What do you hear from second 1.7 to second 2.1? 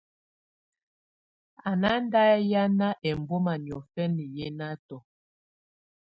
ná